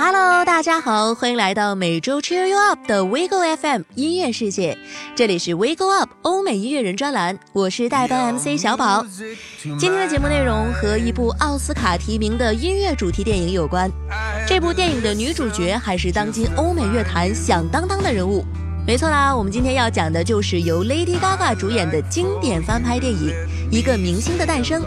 [0.00, 4.78] Hello，大家好，欢迎来到每周 Cheer You Up 的 Wiggle FM 音乐世界，
[5.16, 9.04] 这里是 Wiggle Up 欧美音乐人专栏，我是代班 MC 小宝。
[9.60, 13.90] 今天的节目内容和一部奥斯卡提名的音乐主题电影有关，
[14.46, 18.44] 这部电影的女主角还是当今欧美乐坛响当当的人物。
[18.86, 23.30] 没错啦，我们今天要讲的就是由 Lady Gaga 主演的经典翻拍电影
[23.72, 24.80] 《一个明星的诞生》。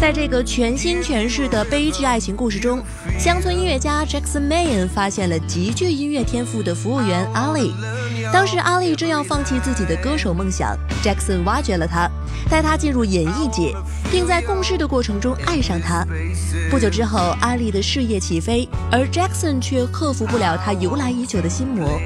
[0.00, 2.82] 在这个全新诠释的悲剧爱情故事中，
[3.18, 7.72] 乡村音乐家 Jackson Mayen 发现了极具音乐天赋的服务员 Ali。
[8.32, 12.10] 当时阿丽正要放弃自己的歌手梦想，Jackson 挖掘了他，
[12.48, 13.74] 带他进入演艺界，
[14.10, 16.02] 并在共事的过程中爱上他。
[16.70, 22.00] 不久之后，阿丽的事业起飞，而 Jackson 却克服不了他由来已久的心魔，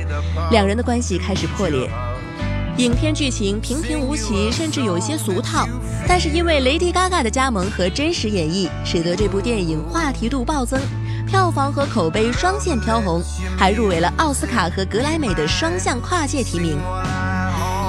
[0.51, 1.89] 两人的关系开始破裂。
[2.79, 5.65] 影片剧情平平无奇，甚至有些俗套，
[6.09, 10.81] 但是因为 Lady Gaga 的加盟和真实演绎，使得这部电影话题度暴增，
[11.25, 13.23] 票房和口碑双线飘红，
[13.57, 16.77] 还入围了奥斯卡和格莱美的双向跨界提名。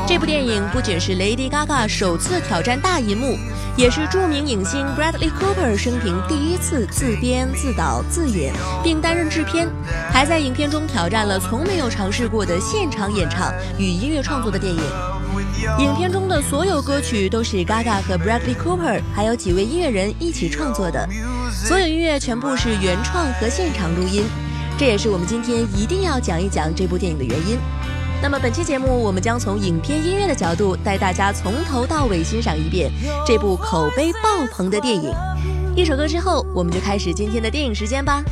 [0.08, 3.36] 这部电影不仅是 Lady Gaga 首次挑战大银幕，
[3.76, 8.54] 也是著名影星 Bradley Cooper 生平第一次自编自导自演
[8.84, 9.68] 并担任制片，
[10.12, 14.80] 还在影片中挑战了从没有尝试过的现场演唱与音乐创作的电影。
[15.80, 21.10] 影片中的所有歌曲都是 Gaga 和 Bradley Cooper 还有几位音乐人一起创作的，
[21.52, 24.24] 所有音乐全部是原创和现场录音，
[24.78, 27.58] 这也是我们今天一定要讲一讲这部电影的原因。
[28.26, 32.92] 那么本期节目，我们将从影片音乐的角度带大家从头到尾欣赏一遍
[33.24, 35.14] 这部口碑爆棚的电影。
[35.76, 38.24] 一首歌之后，我们就开始今天的电影时间吧。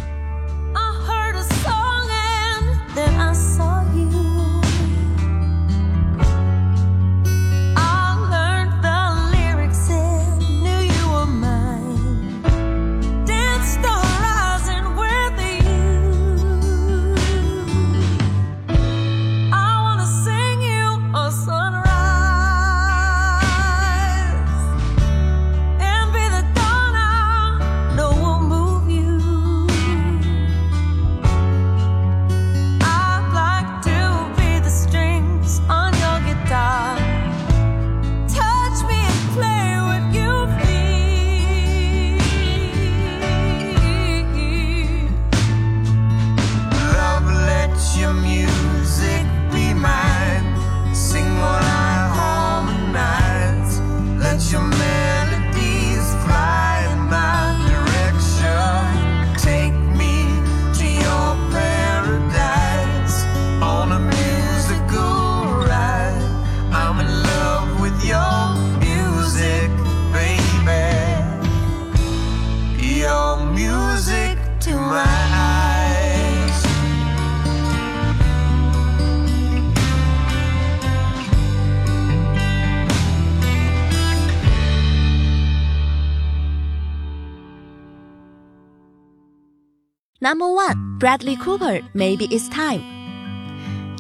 [90.24, 91.82] Number one, Bradley Cooper.
[91.94, 92.80] Maybe it's time.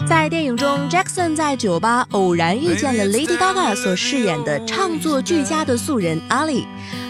[0.07, 6.63] 在电影中，Jackson 在酒吧偶然遇见了 Lady Gaga 所饰演的唱作俱佳的素人 Ali，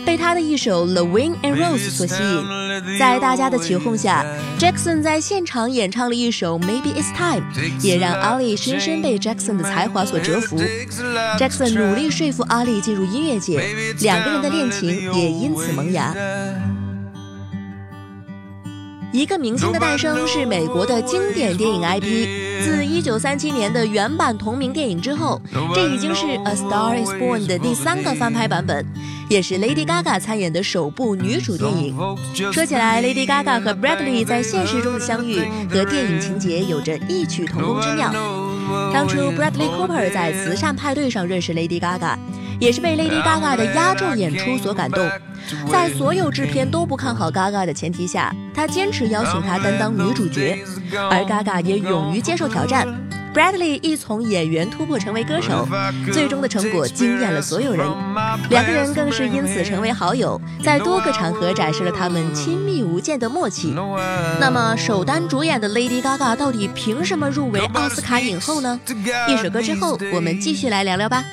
[0.03, 2.97] 被她的一首《The Wind and Rose》所吸引。
[2.97, 4.25] 在大家的起哄下
[4.57, 7.45] ，Jackson 在现场演唱了一首《Maybe It's Time》，
[7.85, 10.57] 也让 Ali 深深被 Jackson 的才华所折服。
[11.37, 13.61] Jackson 努力说服 Ali 进入音乐界，
[13.99, 16.15] 两个人的恋情也因此萌芽。
[19.13, 22.27] 一个明星的诞生是美国的经典电影 IP。
[22.63, 25.39] 自1937年的原版同名电影之后，
[25.75, 28.83] 这已经是《A Star Is Born》的第三个翻拍版本，
[29.29, 31.95] 也是 Lady Gaga 参演的首部女主电影。
[32.51, 38.11] 说起来，Lady Gaga 和 Bradley 在现实中的相遇和电影情节有着异曲同工之妙。
[38.91, 42.17] 当初 Bradley Cooper 在慈善派对上认识 Lady Gaga，
[42.59, 45.09] 也是被 Lady Gaga 的压轴演出所感动。
[45.69, 50.57] 在所有制片都不看好 Gaga 的前提下，他坚持邀请她担当女主角，
[51.11, 52.87] 而 Gaga 也勇于接受挑战。
[53.33, 55.67] Bradley 一从演员突破成为歌手，
[56.13, 57.83] 最终的成果惊艳了所有人。
[58.51, 63.73] 两个人更是因此成为好友，在多个场合展示了他们亲密无间的默契。
[64.39, 68.79] 那么，首单主演的 Lady Gaga 到底凭什么入围奥斯卡影后呢？
[69.27, 71.23] 一首歌之后，我们继续来聊聊吧。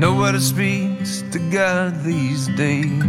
[0.00, 3.02] Nobody speaks to God these days.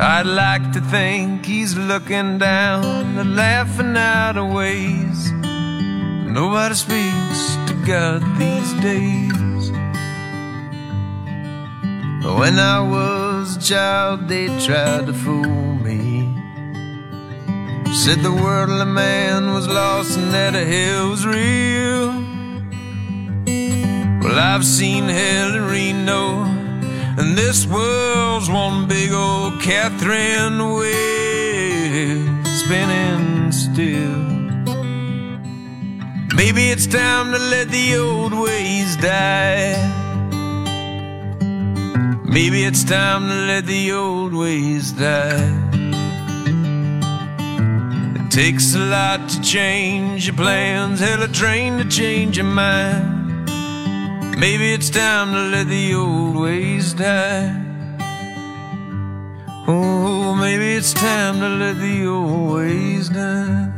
[0.00, 5.30] I'd like to think he's looking down and laughing out of ways.
[5.30, 9.70] Nobody speaks to God these days.
[12.40, 16.34] When I was a child, they tried to fool me.
[17.94, 22.33] Said the worldly man was lost and that hell was real.
[24.24, 26.44] Well, I've seen hell in Reno,
[27.18, 34.24] and this world's one big old Catherine wheel spinning still.
[36.34, 39.76] Maybe it's time to let the old ways die.
[42.24, 45.52] Maybe it's time to let the old ways die.
[48.16, 53.13] It takes a lot to change your plans, hell, a train to change your mind.
[54.43, 57.53] Maybe it's time to let the old ways die.
[59.67, 63.69] Oh, maybe it's time to let the old ways die.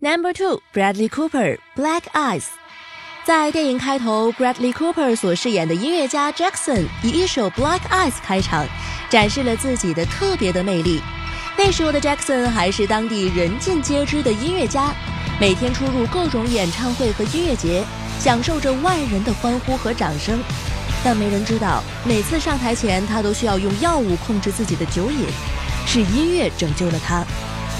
[0.00, 2.46] Number two, Bradley Cooper, Black Eyes。
[3.22, 8.66] 在电影开头，Bradley Cooper 所饰演的音乐家 Jackson 以一首 Black Eyes 开场，
[9.10, 11.02] 展示了自己的特别的魅力。
[11.56, 14.92] 那时候的 Jackson 还是当地人尽皆知的音乐家，
[15.37, 17.83] 每天出入各种演唱会和音乐节，
[18.21, 20.39] 享受着万人的欢呼和掌声。
[21.03, 25.27] 但没人知道，每次上台前，他都需要用药物控制自己的酒瘾，
[25.85, 27.25] 是音乐拯救了他。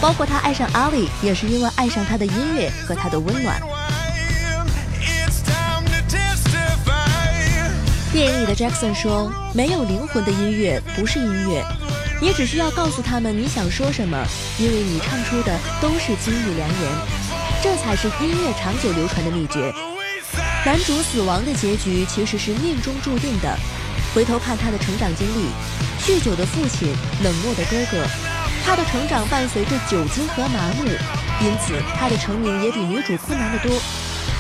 [0.01, 3.57] 包括他爱上阿里，也是因为爱上他的音乐和他的温暖。
[8.11, 11.63] 电影里的 Jackson 说：“没有灵魂的音乐不是音乐，
[12.21, 14.21] 你只需要告诉他们你想说什么，
[14.59, 16.91] 因为你唱出的都是金玉良言，
[17.61, 19.73] 这才是音乐长久流传的秘诀。”
[20.65, 23.57] 男主死亡的结局其实是命中注定的。
[24.13, 25.49] 回头看他的成长经历，
[26.01, 26.87] 酗酒的父亲，
[27.23, 28.05] 冷漠的哥哥。
[28.65, 30.85] 他的成长伴随着酒精和麻木，
[31.43, 33.79] 因此他的成名也比女主困难得多。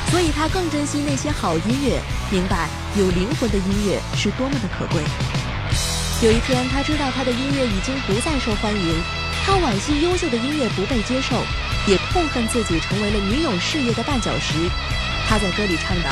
[0.09, 2.01] 所以他更珍惜那些好音乐，
[2.31, 5.03] 明白有灵魂的音乐是多么的可贵。
[6.23, 9.03] 有一天，他知道他的音乐已经不再受欢迎，
[9.45, 11.43] 他惋惜优秀的音乐不被接受，
[11.87, 14.53] 也痛恨自己成为了女友事业的绊脚石。
[15.27, 16.09] 他在歌里唱道：“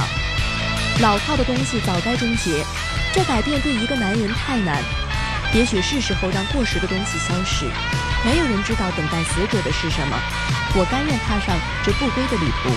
[1.01, 2.63] 老套的东西早该终结，
[3.13, 4.81] 这改变对一个男人太难。”
[5.53, 7.65] 也许是时候让过时的东西消失。
[8.25, 10.17] 没有人知道等待死者的是什么。
[10.75, 12.69] 我甘愿踏上这不归的旅途。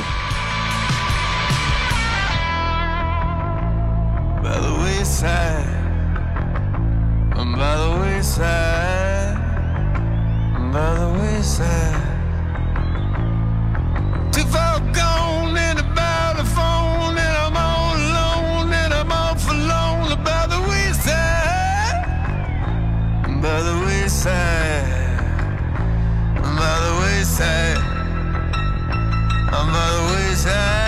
[4.42, 5.64] By the wayside,
[7.34, 9.36] by the wayside,
[10.72, 12.05] by the wayside.
[27.38, 27.76] Wayside,
[29.50, 30.85] by the wayside,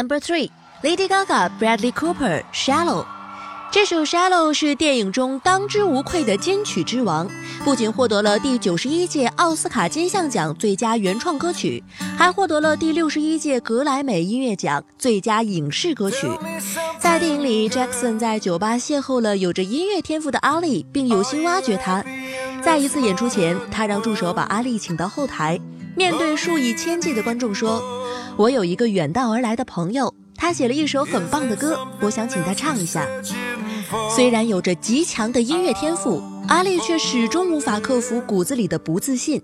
[0.00, 0.50] Number three,
[0.82, 3.04] Lady Gaga, Bradley Cooper, Shallow。
[3.70, 7.28] 这首《Shallow》是电影中当之无愧的金曲之王，
[7.66, 11.84] 不仅获得了第九十一届奥斯卡金像奖最佳原创歌曲，
[12.16, 16.26] 还获得了第六十一届格莱美音乐奖最佳影视歌曲。
[16.98, 22.02] 在电影里，Jackson 在酒吧邂逅了有着音乐天赋的阿丽，并有心挖掘他。
[22.62, 25.60] 在一次演出前，他让助手把阿丽请到后台，
[26.00, 27.82] 面对数以千计的观众说
[28.38, 33.06] ：“我有一个远道而来的朋友，他写了一首很棒的歌，我想请他唱一下。”
[34.16, 39.42] 虽然有着极强的音乐天赋，阿丽却始终无法克服骨子里的不自信。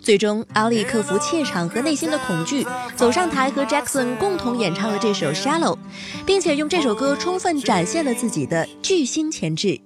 [0.00, 2.66] 最终，阿丽克服怯场和内心的恐惧，
[2.96, 5.76] 走上台和 Jackson 共同演唱了这首《Shallow》，
[6.26, 9.80] 并且用这首歌充分展现了自己的巨星潜质。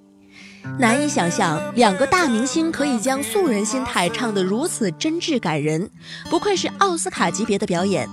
[0.79, 5.89] 难以想象，两个大明星可以将素人心态唱得如此真挚感人，
[6.29, 8.07] 不愧是奥斯卡级别的表演。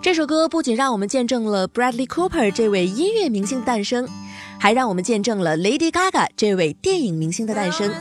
[0.00, 4.08] 这首歌不仅让我们见证了 Bradley Cooper 这位音乐明星的诞生，
[4.58, 7.92] 还让我们见证了 Lady Gaga 这位电影明星的诞生。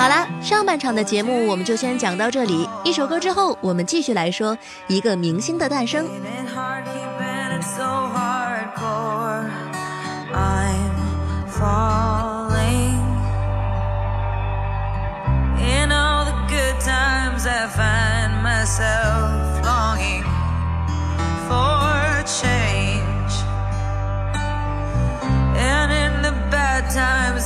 [0.00, 2.66] 好啦，上半场的节目我们就先讲到这里。
[2.82, 6.08] 一首歌之后，我们继续来说一个明星的诞生。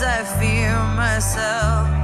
[0.06, 2.03] I find myself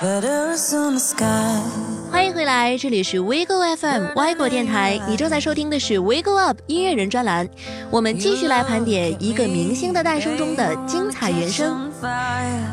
[0.00, 0.22] 欢
[2.24, 7.48] 迎回来，这里是 WeGo FM 歪果电台，你正在收听的是 WeGo Up 音乐人专栏。
[7.90, 11.90] 我们继续来盘点一个明星的诞生中的精彩原声。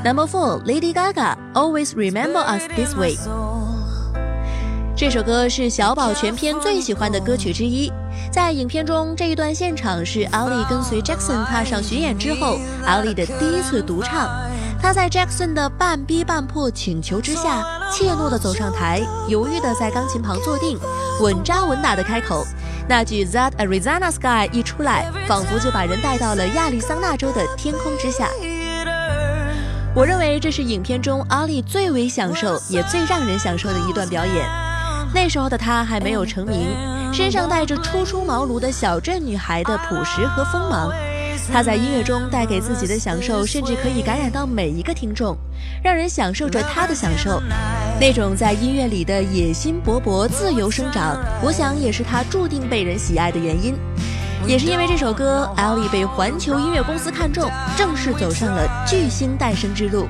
[0.04, 3.18] Number Four Lady Gaga Always Remember Us This Way。
[4.96, 7.92] 这首歌是小宝全片最喜欢的歌曲之一。
[8.32, 14.30] 在影片中，这一段现场是 Ali 跟随 Jackson 踏上巡演之后，Ali 的第一次独唱。
[14.86, 20.78] 他在 Jackson 的半逼半迫请求之下，怯懦地走上台，犹豫地在钢琴旁坐定，
[21.22, 22.46] 稳扎稳打地开口。
[22.88, 28.30] 那句 That Arizona Sky 一出来，仿佛就把人带到了亚利桑那州的天空之下。
[29.96, 34.48] 我认为这是影片中阿丽最为享受，也最让人享受的一段表演。
[35.16, 36.68] 那时候的她还没有成名，
[37.12, 40.92] 身上带着初出茅庐的小镇女孩的朴实和锋芒。
[41.52, 45.38] 他在音乐中带给自己的享受，甚至可以感染到每一个听众，
[45.84, 47.42] 让人享受着他的享受。
[48.00, 53.76] 那种在音乐里的野心勃勃、自由生长，我想也是他注定被人喜爱的原因。
[54.46, 60.08] 也是因为这首歌，Ellie 被环球音乐公司看中，正式走上了巨星诞生之路。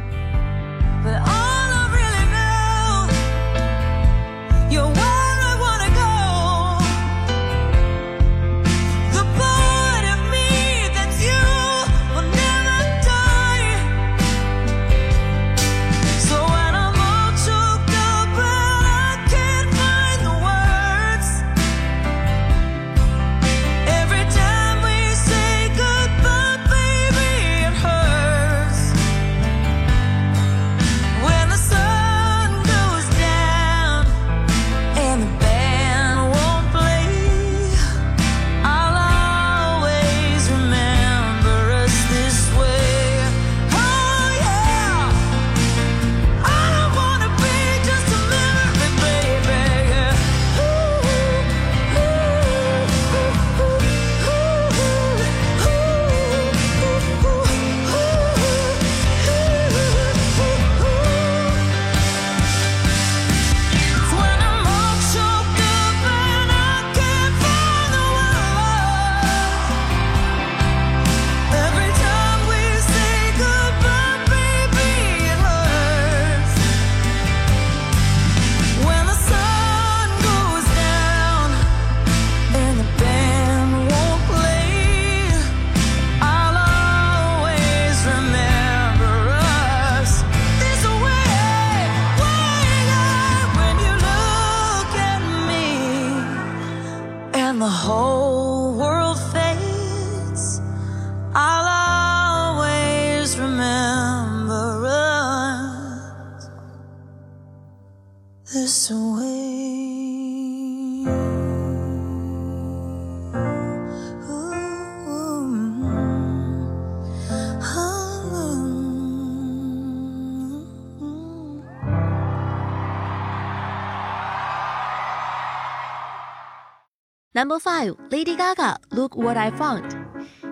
[127.35, 129.83] Number five, Lady Gaga, Look What I Found。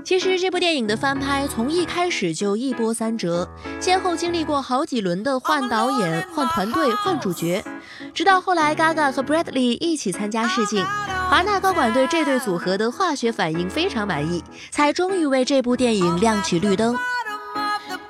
[0.04, 3.48] 其实这部电影的翻拍从一开始就一波三折，
[3.80, 7.64] 先后经历过好几轮的换导演、换团队、换主角，
[8.14, 10.86] 直到后来 Gaga 和 Bradley 一起参加试镜，
[11.30, 16.98] 华纳高管对这对组合的化学反应非常满意，才终于为这部电影亮起绿灯。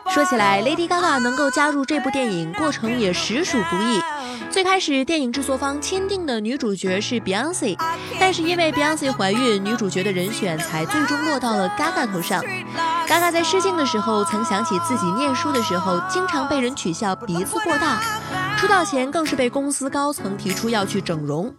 [0.10, 4.02] 说起来，Lady Gaga 能够加入这部电影，过程也实属不易。
[4.54, 7.76] 最开始，电影制作方签订的女主角是 Beyonce，
[8.20, 12.40] 但是因为 Beyonce 怀孕，女主角的人选才最终落到了 Gaga 头上。
[13.08, 18.00] Gaga 在试镜的时候，曾想起自己念书的时候，经常被人取笑鼻子过大，
[18.56, 21.52] 出道前更是被公司高层提出要去整容，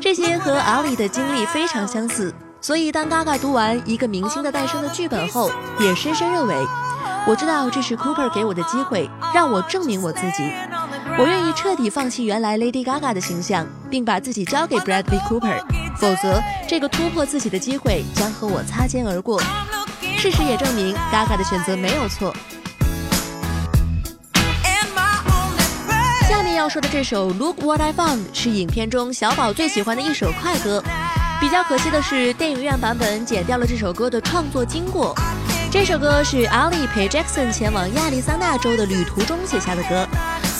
[0.00, 2.34] 这些和 Ali 的经历非常相似。
[2.60, 6.56] 所以，当 Gaga 读完《一个明星的诞生》的剧本后，也深深认为。
[7.24, 10.42] 我知道这是 Cooper 给我的机会，让我证明我自己。
[11.18, 15.60] 我愿意彻底放弃原来 Lady Gaga 的形象，并把自己交给 Bradley Cooper，
[15.96, 19.40] 否则这个突破自己的机会将和我擦肩而过。
[20.16, 22.34] 事实也证明，Gaga 的选择没有错。
[26.28, 30.82] 下面要说的这首 Look What I Found 是影片中小宝最喜欢的一首快歌。
[31.40, 35.14] 比较可惜的是，电影院版本剪掉了这首歌的创作经过。
[35.70, 40.06] 这首歌是阿里陪 Jackson 前往亚利桑那州的旅途中写下的歌，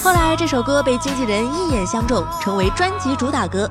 [0.03, 3.71] 后来这首歌被经纪人一眼相中，成为专辑主打歌。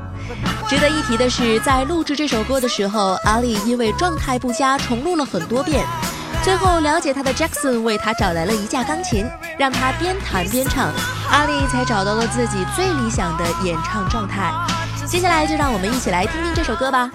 [0.65, 5.86] 值得一提的是，在录制这首歌的时候，阿丽因为状态不佳重录了很多遍，
[6.41, 10.88] 最后了解他的 Jackson 为他找来了一架钢琴，让他边弹边唱，
[11.30, 14.54] 阿丽才找到了自己最理想的演唱状态。
[15.06, 17.12] 接下来就让我们一起来听听这首歌吧。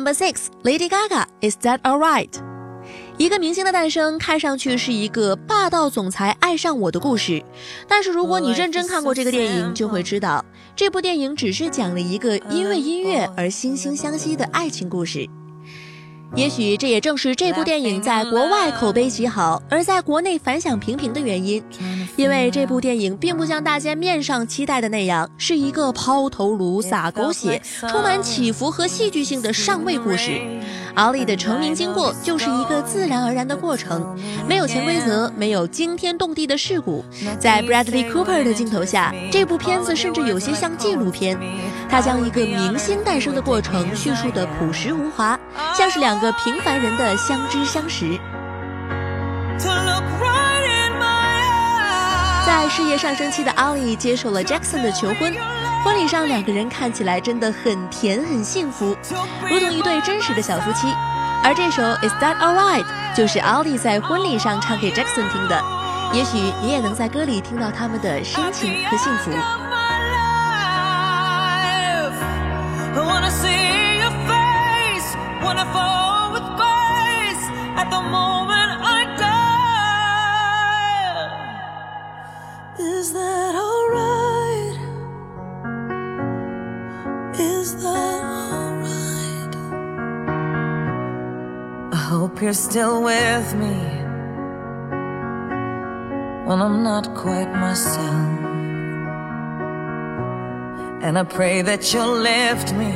[0.00, 2.30] Number six, Lady Gaga, Is That Alright?
[3.18, 7.44] 一个明星的诞生看上去是一个霸道总裁爱上我的故事，
[7.86, 10.42] 但是如果你认真看过这个电影，就会知道
[10.74, 15.28] 这部电影只是讲了一个因为音乐而惺惺相惜的爱情故事。
[16.36, 21.62] 也许这也正是这部电影在国外口碑极好，而在国内反响平平的原因。
[22.16, 30.40] 因为这部电影并不像大家面上期待的那样，是一个抛头颅、洒狗血、充满起伏和戏剧性的上位故事。
[30.94, 37.04] 奥利的成名经过就是一个自然而然的过程，没有潜规则，没有惊天动地的事故。
[37.38, 41.38] 在 Bradley Cooper 的镜头下，这部片子甚至有些像纪录片。
[41.90, 45.38] 他将一个明星诞生的过程叙述的朴实无华，
[45.74, 48.18] 像是两个平凡人的相知相识。
[52.46, 55.34] 在事业上升期的阿里接受了 Jackson 的求婚，
[55.84, 58.96] 婚礼上两个人看起来真的很甜很幸福，
[59.50, 60.86] 如同一对真实的小夫妻。
[61.42, 62.84] 而这首 Is That Alright
[63.16, 65.62] 就是阿里在婚礼上唱给 Jackson 听的，
[66.12, 69.30] 也许你也能在歌里听到他们的深情和幸福。
[92.40, 93.76] Hope you're still with me
[96.46, 98.40] when I'm not quite myself.
[101.02, 102.92] And I pray that you'll lift me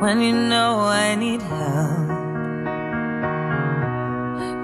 [0.00, 2.08] when you know I need help.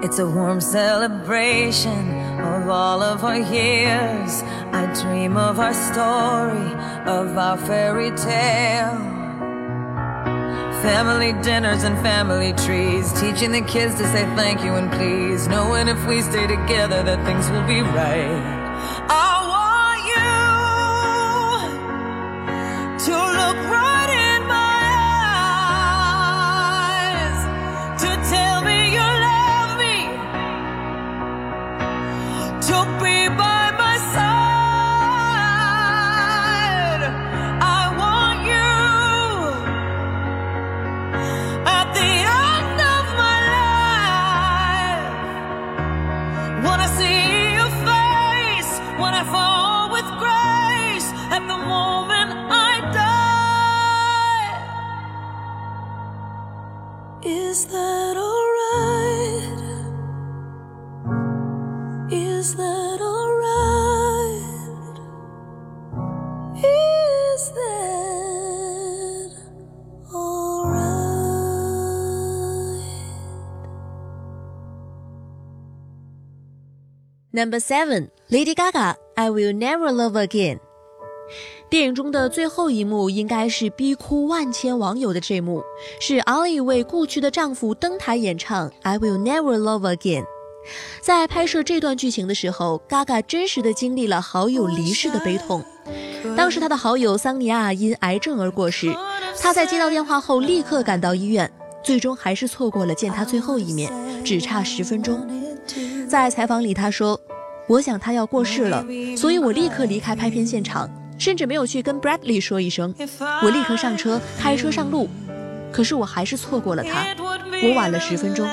[0.03, 4.41] It's a warm celebration of all of our years.
[4.73, 6.73] I dream of our story,
[7.05, 9.08] of our fairy tale.
[10.81, 15.89] Family dinners and family trees, teaching the kids to say thank you and please, knowing
[15.89, 18.57] if we stay together that things will be right.
[19.09, 19.38] I
[77.39, 80.59] Number seven, Lady Gaga, I Will Never Love Again.
[81.69, 85.63] 电影中的最后一幕应该是逼哭万千网友的这幕，
[86.01, 90.23] 是 allie 为故去的丈夫登台演唱《I Will Never Love Again》。
[91.01, 95.63] 在拍摄这段剧情的时候，Gaga 真实的经历了好友离世的悲痛。
[96.35, 98.93] 当时他的好友桑尼亚因癌症而过世，
[99.39, 101.49] 他在接到电话后立刻赶到医院，
[101.81, 103.89] 最终还是错过了见他最后一面，
[104.25, 105.25] 只差十分钟。
[106.09, 107.21] 在采访里他说
[107.69, 108.83] ：“我想他要过世了，
[109.15, 112.95] 所以我立刻离开拍片现场。”甚至没有去跟 Bradley 说一声，
[113.43, 115.09] 我立刻上车开车上路，
[115.69, 117.05] 可是我还是错过了他，
[117.61, 118.47] 我晚了十分钟。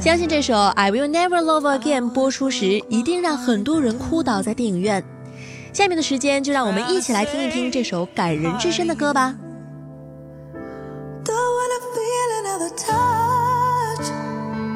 [0.00, 5.04] 相信这首 I Will Never Love Again 播出时，一定让很多人哭倒在电影院。
[5.74, 9.36] 下面的时间就让我们一起来听一听这首感人至深的歌吧。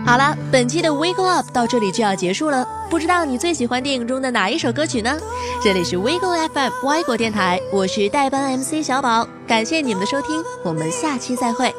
[0.04, 2.68] 好了，本期的 Wake Up 到这里就要结束了。
[2.90, 5.18] 不知道你最喜欢电影中的哪一首歌曲呢？
[5.62, 11.74] 这里是 We Go FM 外国电台，我是代班 MC 小宝，感谢你们的收听，我们下期再会。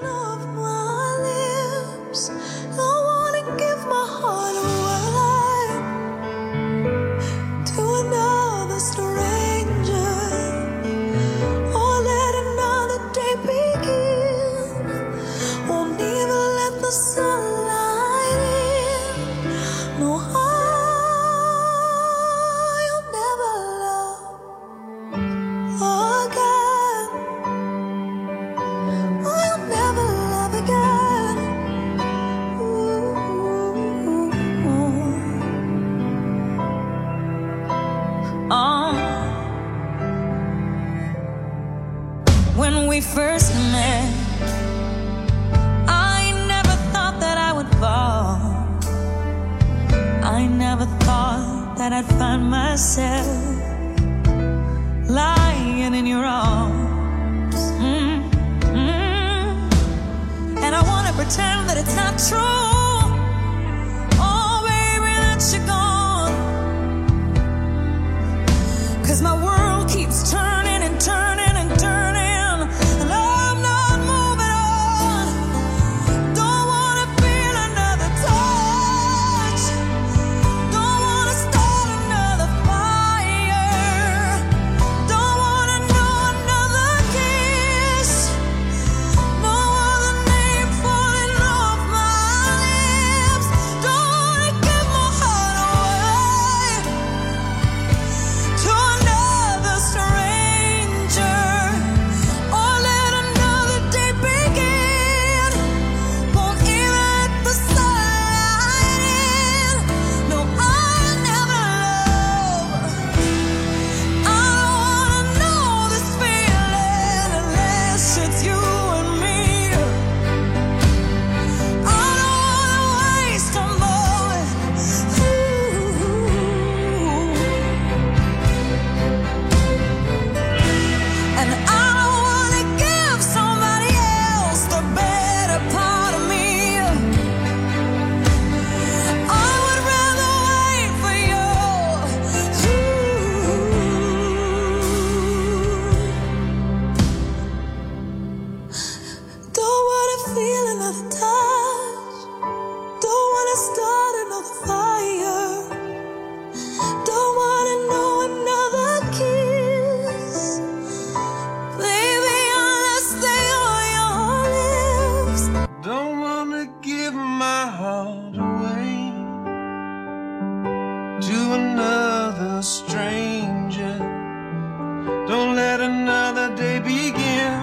[175.35, 177.59] Don't let another day begin.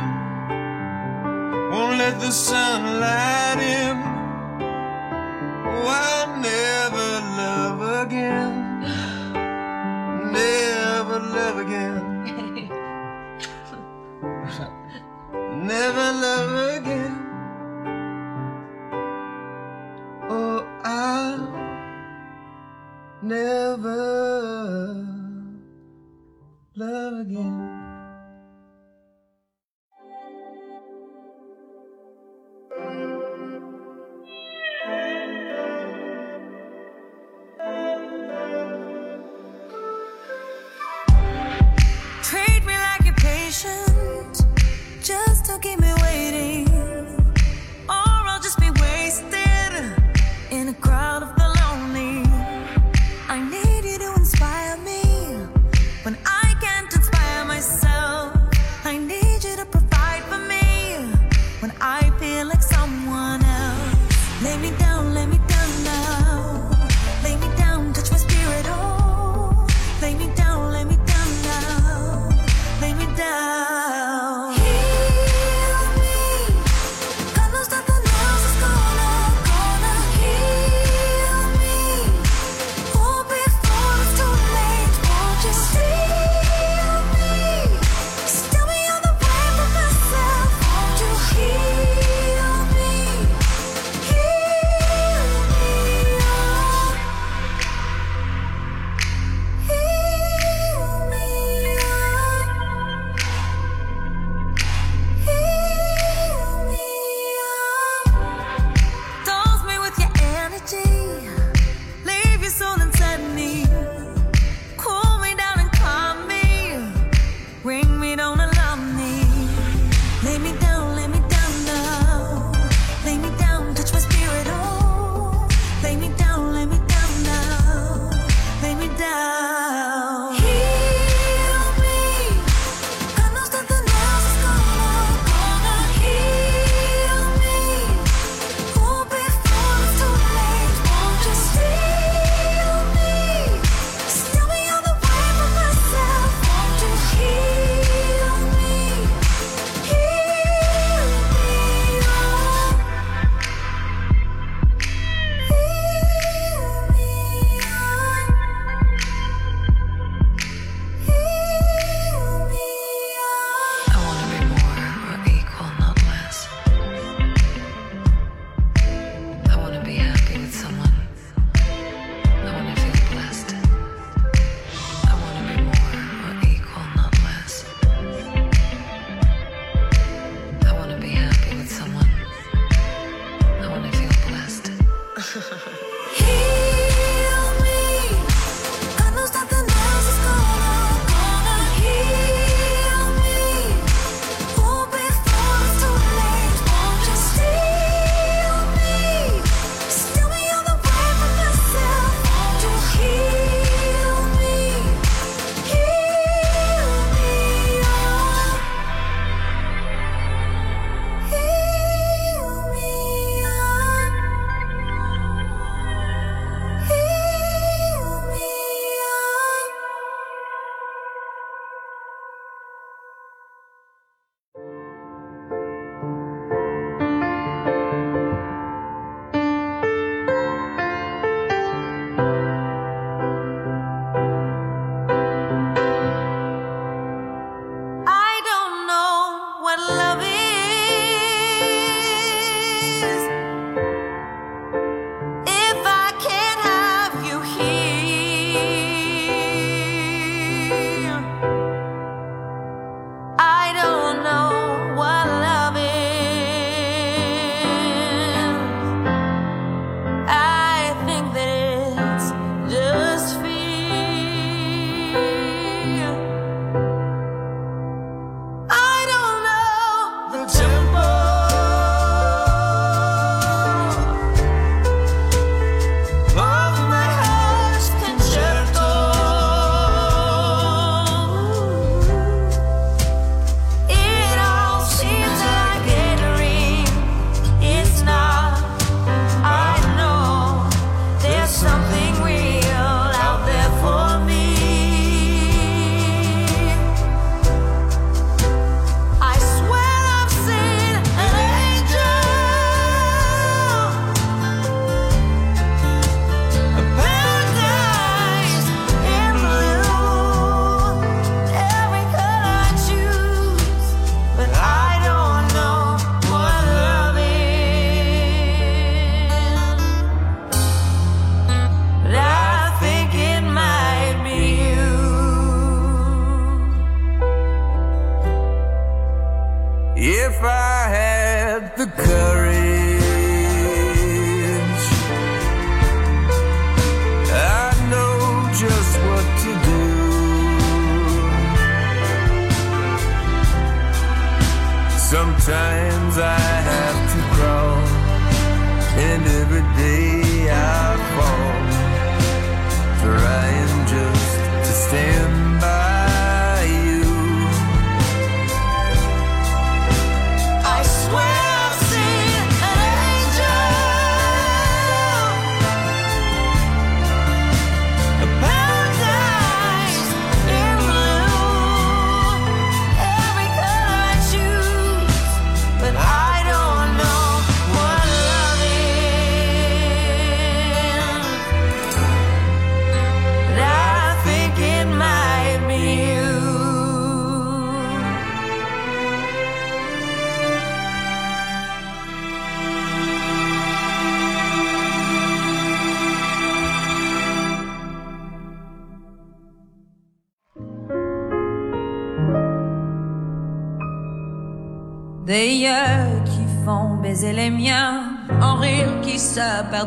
[1.73, 4.12] Won't let the sunlight in.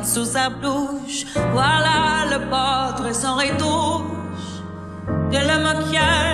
[0.04, 1.26] sous sa bouche.
[1.54, 4.64] Voilà le portrait sans retouche
[5.32, 6.25] de la maquillage.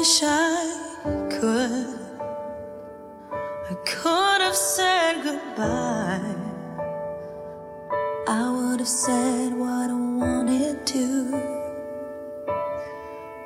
[0.00, 2.00] wish I could.
[3.70, 6.36] I could have said goodbye.
[8.26, 11.04] I would have said what I wanted to.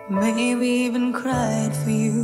[0.09, 2.24] Maybe even cried for you.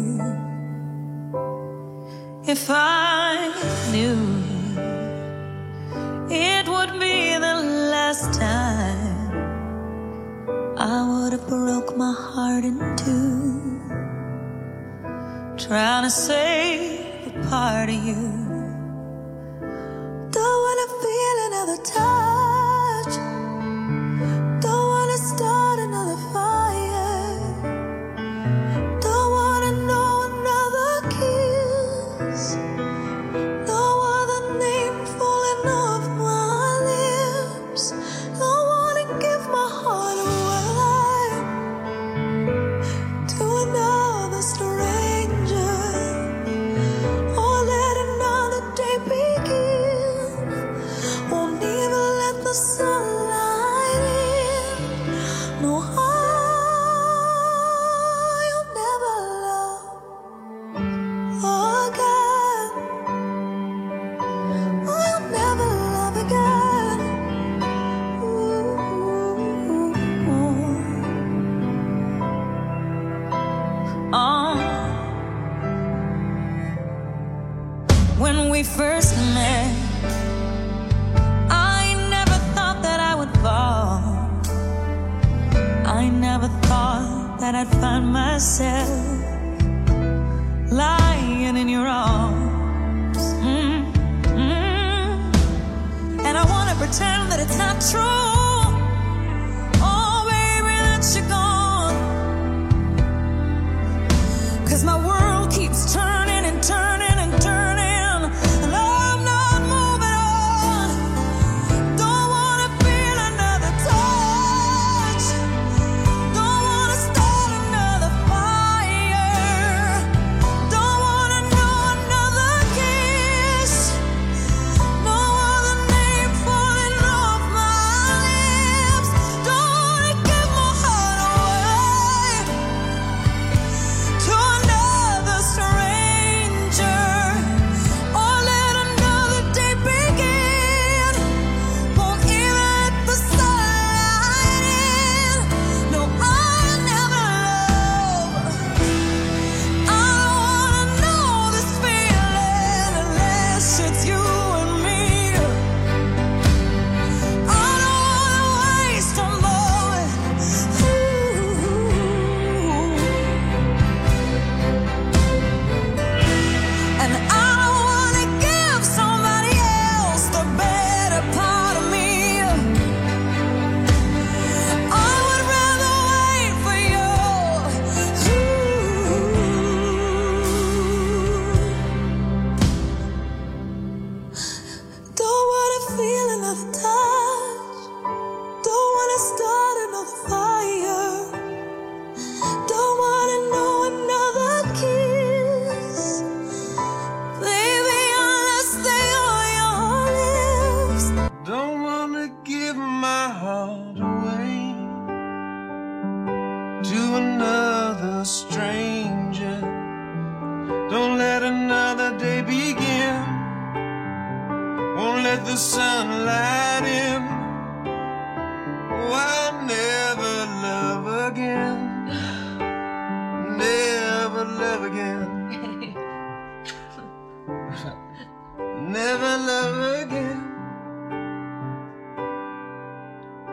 [228.90, 230.40] never love again.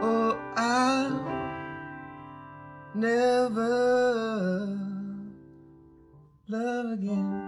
[0.02, 1.16] Oh, I'll
[2.96, 3.70] never
[6.50, 7.48] love again.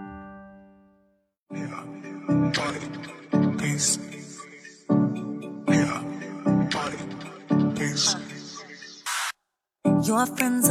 [10.02, 10.68] Your friends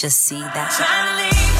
[0.00, 1.59] just see that.